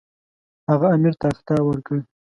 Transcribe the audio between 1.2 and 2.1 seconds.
اخطار ورکړ.